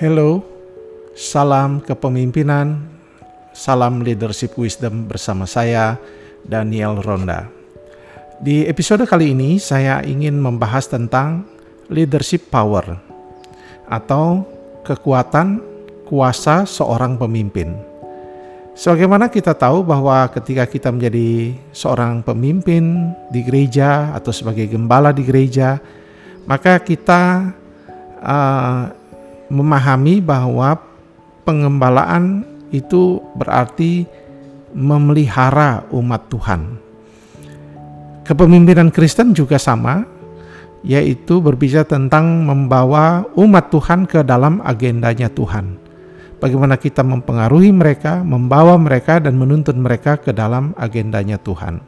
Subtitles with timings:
[0.00, 0.40] Hello,
[1.12, 2.88] salam kepemimpinan,
[3.52, 6.00] salam leadership wisdom bersama saya,
[6.40, 7.52] Daniel Ronda.
[8.40, 11.44] Di episode kali ini, saya ingin membahas tentang
[11.92, 12.96] leadership power
[13.92, 14.48] atau
[14.88, 15.60] kekuatan
[16.08, 17.76] kuasa seorang pemimpin.
[18.72, 25.28] Sebagaimana kita tahu bahwa ketika kita menjadi seorang pemimpin di gereja atau sebagai gembala di
[25.28, 25.76] gereja,
[26.48, 27.52] maka kita
[28.24, 28.96] uh,
[29.50, 30.78] memahami bahwa
[31.42, 34.06] pengembalaan itu berarti
[34.70, 36.78] memelihara umat Tuhan.
[38.22, 40.06] Kepemimpinan Kristen juga sama,
[40.86, 45.76] yaitu berbicara tentang membawa umat Tuhan ke dalam agendanya Tuhan.
[46.38, 51.82] Bagaimana kita mempengaruhi mereka, membawa mereka, dan menuntun mereka ke dalam agendanya Tuhan.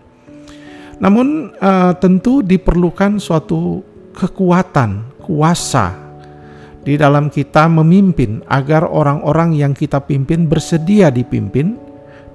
[1.00, 3.80] Namun, uh, tentu diperlukan suatu
[4.12, 6.11] kekuatan, kuasa
[6.82, 11.78] di dalam kita memimpin agar orang-orang yang kita pimpin bersedia dipimpin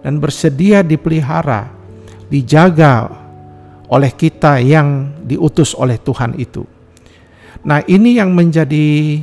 [0.03, 1.67] dan bersedia dipelihara,
[2.31, 3.11] dijaga
[3.91, 6.63] oleh kita yang diutus oleh Tuhan itu.
[7.67, 9.19] Nah, ini yang menjadi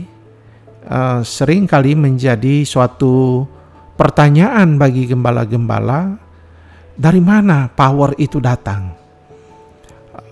[0.88, 3.48] uh, sering kali menjadi suatu
[3.96, 6.20] pertanyaan bagi gembala-gembala,
[6.92, 8.92] dari mana power itu datang?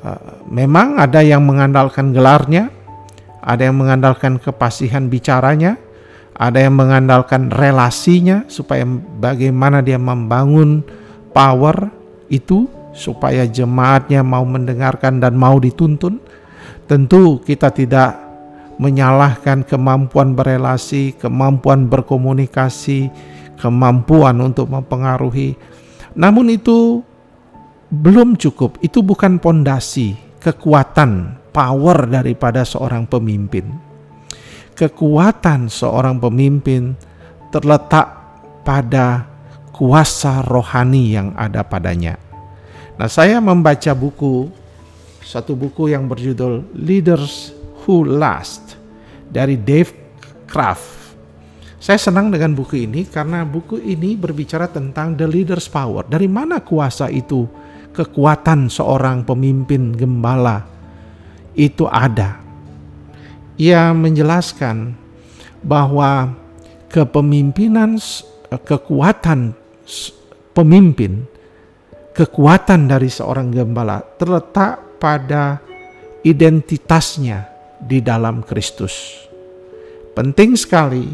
[0.04, 2.68] Uh, memang ada yang mengandalkan gelarnya,
[3.42, 5.74] ada yang mengandalkan kepasihan bicaranya,
[6.38, 8.86] ada yang mengandalkan relasinya supaya
[9.18, 10.86] bagaimana dia membangun
[11.34, 11.90] power
[12.30, 16.22] itu supaya jemaatnya mau mendengarkan dan mau dituntun.
[16.86, 18.14] Tentu kita tidak
[18.78, 23.10] menyalahkan kemampuan berelasi, kemampuan berkomunikasi,
[23.58, 25.58] kemampuan untuk mempengaruhi.
[26.14, 27.02] Namun itu
[27.90, 33.68] belum cukup, itu bukan pondasi kekuatan power daripada seorang pemimpin.
[34.72, 36.96] Kekuatan seorang pemimpin
[37.52, 38.08] terletak
[38.64, 39.28] pada
[39.70, 42.16] kuasa rohani yang ada padanya.
[42.96, 44.48] Nah, saya membaca buku
[45.20, 47.52] satu buku yang berjudul Leaders
[47.84, 48.80] Who Last
[49.28, 49.92] dari Dave
[50.48, 51.04] Kraft.
[51.82, 56.06] Saya senang dengan buku ini karena buku ini berbicara tentang the leader's power.
[56.06, 57.44] Dari mana kuasa itu?
[57.92, 60.71] Kekuatan seorang pemimpin gembala
[61.56, 62.40] itu ada.
[63.60, 64.96] Ia menjelaskan
[65.62, 66.34] bahwa
[66.90, 67.96] kepemimpinan
[68.50, 69.54] kekuatan
[70.52, 71.24] pemimpin
[72.12, 75.58] kekuatan dari seorang gembala terletak pada
[76.22, 77.48] identitasnya
[77.80, 79.26] di dalam Kristus.
[80.12, 81.08] Penting sekali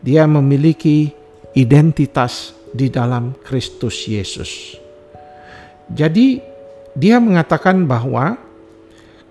[0.00, 1.10] dia memiliki
[1.58, 4.78] identitas di dalam Kristus Yesus.
[5.90, 6.38] Jadi
[6.94, 8.38] dia mengatakan bahwa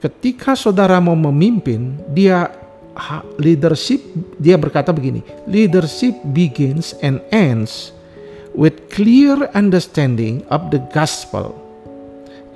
[0.04, 2.52] ketika saudara mau memimpin, dia
[3.40, 4.04] leadership
[4.36, 7.96] dia berkata begini, leadership begins and ends
[8.52, 11.56] with clear understanding of the gospel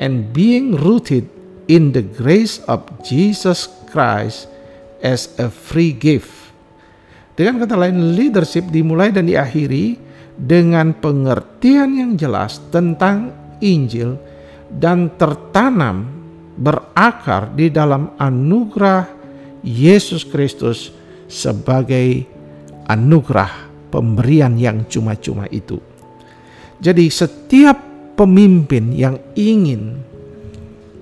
[0.03, 1.24] and being rooted
[1.72, 4.52] in the grace of Jesus Christ
[5.00, 6.52] as a free gift.
[7.38, 9.96] Dengan kata lain, leadership dimulai dan diakhiri
[10.35, 13.29] dengan pengertian yang jelas tentang
[13.62, 14.18] Injil
[14.74, 16.16] dan tertanam
[16.57, 19.06] berakar di dalam anugerah
[19.62, 20.90] Yesus Kristus
[21.29, 22.25] sebagai
[22.90, 25.78] anugerah pemberian yang cuma-cuma itu.
[26.81, 27.78] Jadi setiap
[28.17, 30.01] pemimpin yang ingin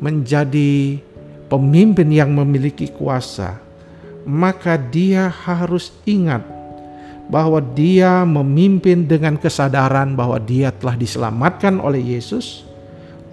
[0.04, 1.00] menjadi
[1.48, 3.60] pemimpin yang memiliki kuasa,
[4.28, 6.44] maka dia harus ingat
[7.26, 12.66] bahwa dia memimpin dengan kesadaran bahwa dia telah diselamatkan oleh Yesus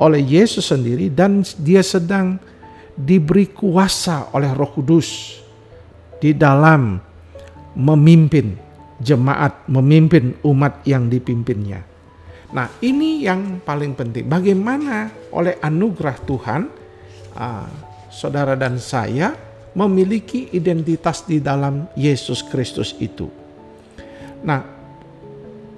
[0.03, 2.43] oleh Yesus sendiri dan dia sedang
[2.99, 5.39] diberi kuasa oleh Roh Kudus
[6.19, 6.99] di dalam
[7.79, 8.59] memimpin
[8.99, 11.87] jemaat, memimpin umat yang dipimpinnya.
[12.53, 14.29] Nah, ini yang paling penting.
[14.29, 16.63] Bagaimana oleh anugerah Tuhan,
[17.39, 17.69] uh,
[18.13, 19.33] saudara dan saya
[19.73, 23.33] memiliki identitas di dalam Yesus Kristus itu.
[24.45, 24.61] Nah,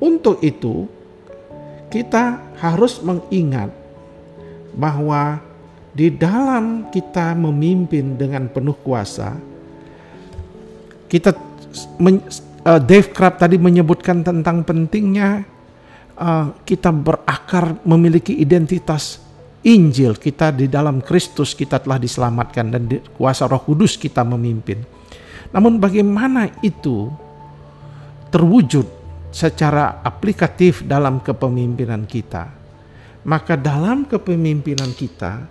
[0.03, 0.91] untuk itu
[1.87, 3.84] kita harus mengingat
[4.75, 5.39] bahwa
[5.95, 9.39] di dalam kita memimpin dengan penuh kuasa,
[11.07, 15.47] kita uh, Dave Kraft tadi menyebutkan tentang pentingnya
[16.19, 19.23] uh, kita berakar memiliki identitas
[19.65, 24.85] Injil kita di dalam Kristus kita telah diselamatkan dan di kuasa Roh Kudus kita memimpin.
[25.57, 27.09] Namun bagaimana itu
[28.29, 28.85] terwujud
[29.33, 32.64] secara aplikatif dalam kepemimpinan kita?
[33.25, 35.49] Maka dalam kepemimpinan kita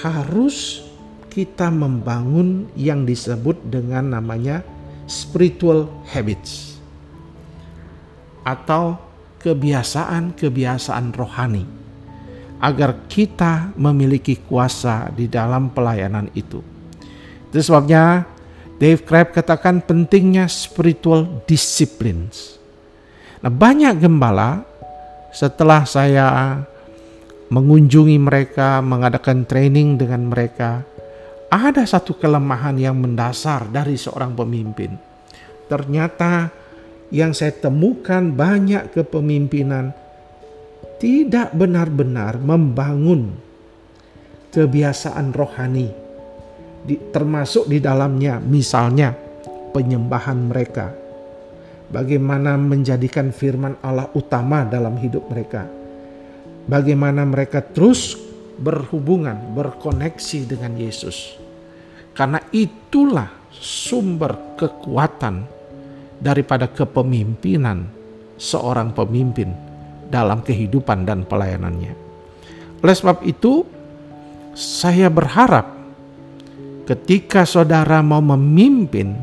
[0.00, 0.80] harus
[1.28, 4.64] kita membangun yang disebut dengan namanya
[5.04, 6.80] spiritual habits
[8.48, 8.96] atau
[9.44, 11.64] kebiasaan-kebiasaan rohani
[12.64, 16.64] agar kita memiliki kuasa di dalam pelayanan itu.
[17.52, 18.24] Itu sebabnya
[18.80, 22.56] Dave Crabb katakan pentingnya spiritual disciplines.
[23.44, 24.64] Nah, banyak gembala
[25.32, 26.56] setelah saya
[27.46, 30.82] mengunjungi mereka, mengadakan training dengan mereka,
[31.46, 34.98] ada satu kelemahan yang mendasar dari seorang pemimpin.
[35.70, 36.50] Ternyata
[37.14, 39.94] yang saya temukan banyak kepemimpinan
[40.98, 43.30] tidak benar-benar membangun
[44.50, 45.92] kebiasaan rohani
[46.82, 49.12] di, termasuk di dalamnya misalnya
[49.76, 50.96] penyembahan mereka
[51.92, 55.68] bagaimana menjadikan firman Allah utama dalam hidup mereka
[56.66, 58.18] bagaimana mereka terus
[58.56, 61.38] berhubungan berkoneksi dengan Yesus
[62.16, 65.44] karena itulah sumber kekuatan
[66.16, 67.88] daripada kepemimpinan
[68.40, 69.52] seorang pemimpin
[70.08, 71.92] dalam kehidupan dan pelayanannya.
[72.80, 73.64] Oleh sebab itu,
[74.56, 75.68] saya berharap
[76.88, 79.16] ketika saudara mau memimpin,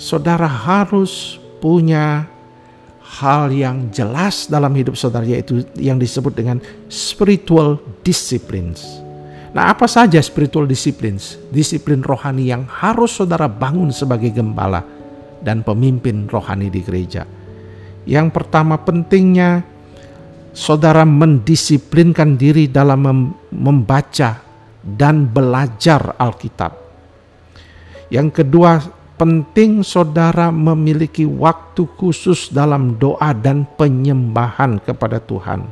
[0.00, 2.24] saudara harus punya
[3.08, 6.60] hal yang jelas dalam hidup saudara yaitu yang disebut dengan
[6.92, 8.84] spiritual disciplines.
[9.56, 11.40] Nah, apa saja spiritual disciplines?
[11.48, 14.84] Disiplin rohani yang harus saudara bangun sebagai gembala
[15.40, 17.24] dan pemimpin rohani di gereja.
[18.04, 19.64] Yang pertama pentingnya
[20.52, 24.30] saudara mendisiplinkan diri dalam membaca
[24.84, 26.72] dan belajar Alkitab.
[28.08, 28.80] Yang kedua,
[29.18, 35.66] penting saudara memiliki waktu khusus dalam doa dan penyembahan kepada Tuhan.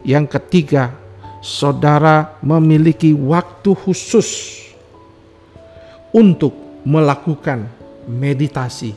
[0.00, 0.96] Yang ketiga,
[1.44, 4.56] saudara memiliki waktu khusus
[6.16, 6.56] untuk
[6.88, 7.68] melakukan
[8.08, 8.96] meditasi,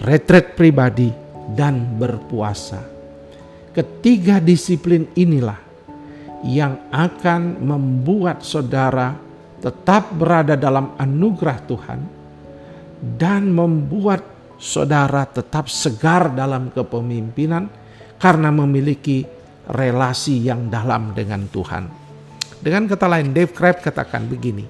[0.00, 1.12] retret pribadi,
[1.52, 2.80] dan berpuasa.
[3.76, 5.60] Ketiga disiplin inilah
[6.40, 9.12] yang akan membuat saudara
[9.60, 12.00] tetap berada dalam anugerah Tuhan
[13.00, 14.22] dan membuat
[14.58, 17.68] saudara tetap segar dalam kepemimpinan
[18.16, 19.26] karena memiliki
[19.68, 21.84] relasi yang dalam dengan Tuhan.
[22.64, 24.64] Dengan kata lain, Dave Crabb katakan begini,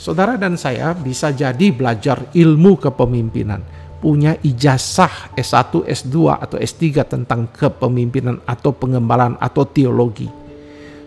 [0.00, 3.60] saudara dan saya bisa jadi belajar ilmu kepemimpinan,
[4.00, 10.28] punya ijazah S1, S2 atau S3 tentang kepemimpinan atau pengembalaan atau teologi.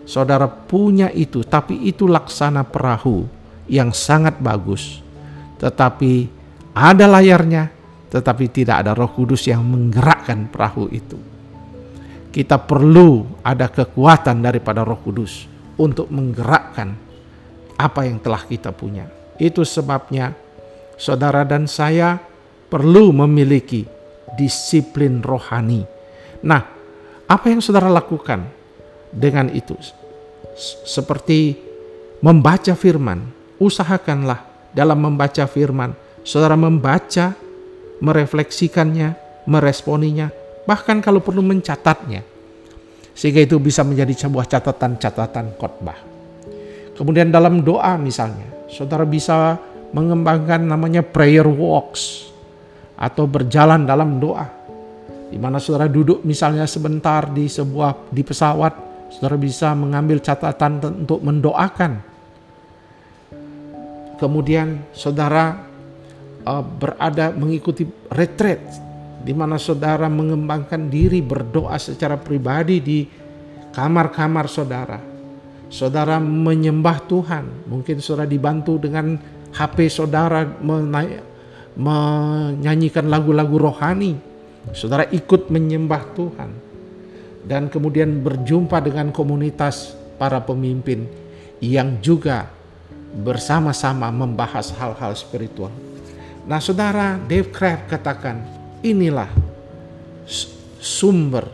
[0.06, 3.26] Saudara punya itu, tapi itu laksana perahu
[3.66, 5.02] yang sangat bagus.
[5.58, 6.37] Tetapi
[6.78, 7.74] ada layarnya,
[8.08, 11.18] tetapi tidak ada roh kudus yang menggerakkan perahu itu.
[12.30, 15.48] Kita perlu ada kekuatan daripada roh kudus
[15.80, 16.94] untuk menggerakkan
[17.78, 19.06] apa yang telah kita punya.
[19.38, 20.34] Itu sebabnya
[20.98, 22.18] saudara dan saya
[22.68, 23.86] perlu memiliki
[24.36, 25.86] disiplin rohani.
[26.44, 26.62] Nah,
[27.24, 28.44] apa yang saudara lakukan
[29.10, 29.78] dengan itu?
[30.84, 31.54] Seperti
[32.18, 33.30] membaca firman,
[33.62, 34.42] usahakanlah
[34.74, 35.94] dalam membaca firman,
[36.28, 37.32] saudara membaca,
[38.04, 39.16] merefleksikannya,
[39.48, 40.28] meresponinya,
[40.68, 42.20] bahkan kalau perlu mencatatnya.
[43.16, 45.96] Sehingga itu bisa menjadi sebuah catatan-catatan khotbah.
[46.92, 49.56] Kemudian dalam doa misalnya, saudara bisa
[49.96, 52.28] mengembangkan namanya prayer walks
[52.94, 54.44] atau berjalan dalam doa.
[55.32, 58.72] Di mana saudara duduk misalnya sebentar di sebuah di pesawat,
[59.16, 61.92] saudara bisa mengambil catatan untuk mendoakan.
[64.18, 65.67] Kemudian saudara
[66.46, 68.60] uh, berada mengikuti retreat
[69.22, 72.98] di mana saudara mengembangkan diri berdoa secara pribadi di
[73.74, 74.98] kamar-kamar saudara.
[75.68, 79.20] Saudara menyembah Tuhan, mungkin saudara dibantu dengan
[79.52, 80.48] HP saudara
[81.76, 84.16] menyanyikan lagu-lagu rohani.
[84.72, 86.50] Saudara ikut menyembah Tuhan.
[87.44, 91.08] Dan kemudian berjumpa dengan komunitas para pemimpin
[91.64, 92.48] yang juga
[93.12, 95.72] bersama-sama membahas hal-hal spiritual.
[96.48, 98.40] Nah saudara Dave Crabb katakan
[98.80, 99.28] inilah
[100.80, 101.44] sumber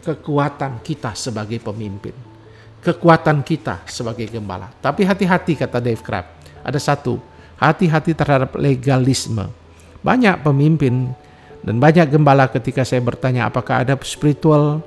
[0.00, 2.16] kekuatan kita sebagai pemimpin.
[2.80, 4.72] Kekuatan kita sebagai gembala.
[4.80, 6.26] Tapi hati-hati kata Dave Crabb.
[6.64, 7.20] Ada satu,
[7.60, 9.46] hati-hati terhadap legalisme.
[10.02, 11.12] Banyak pemimpin
[11.62, 14.82] dan banyak gembala ketika saya bertanya apakah ada spiritual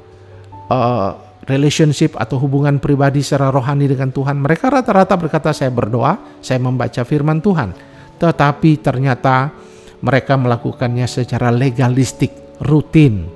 [0.68, 1.16] uh,
[1.48, 7.06] relationship atau hubungan pribadi secara rohani dengan Tuhan, mereka rata-rata berkata saya berdoa, saya membaca
[7.08, 7.95] firman Tuhan.
[8.16, 9.52] Tetapi ternyata
[10.00, 13.28] mereka melakukannya secara legalistik, rutin.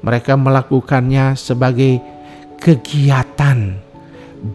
[0.00, 2.00] Mereka melakukannya sebagai
[2.56, 3.76] kegiatan,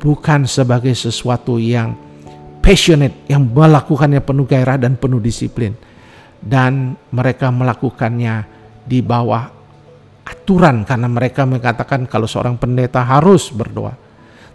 [0.02, 1.94] bukan sebagai sesuatu yang
[2.66, 5.74] passionate yang melakukannya penuh gairah dan penuh disiplin.
[6.46, 8.46] dan mereka melakukannya
[8.86, 9.50] di bawah
[10.22, 13.98] aturan karena mereka mengatakan kalau seorang pendeta harus berdoa.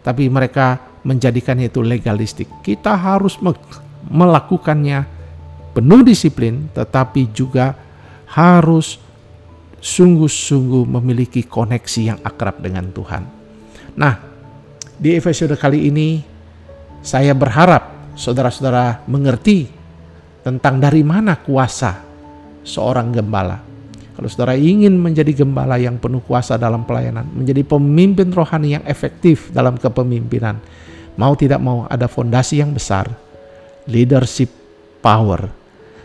[0.00, 2.48] Tapi mereka menjadikannya itu legalistik.
[2.62, 3.36] Kita harus
[4.08, 5.04] melakukannya
[5.76, 7.76] penuh disiplin tetapi juga
[8.30, 8.98] harus
[9.80, 13.22] sungguh-sungguh memiliki koneksi yang akrab dengan Tuhan.
[13.96, 14.14] Nah,
[15.00, 16.20] di episode kali ini
[17.00, 19.66] saya berharap saudara-saudara mengerti
[20.44, 21.96] tentang dari mana kuasa
[22.60, 23.56] seorang gembala.
[24.12, 29.48] Kalau saudara ingin menjadi gembala yang penuh kuasa dalam pelayanan, menjadi pemimpin rohani yang efektif
[29.48, 30.60] dalam kepemimpinan,
[31.16, 33.08] mau tidak mau ada fondasi yang besar,
[33.90, 34.48] leadership
[35.02, 35.50] power,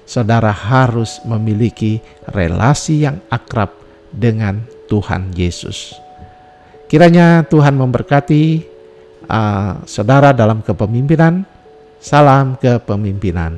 [0.04, 2.02] saudara harus memiliki
[2.34, 3.72] relasi yang akrab
[4.10, 5.94] dengan Tuhan Yesus.
[6.86, 8.62] Kiranya Tuhan memberkati
[9.30, 11.46] uh, saudara dalam kepemimpinan.
[11.98, 13.58] Salam kepemimpinan.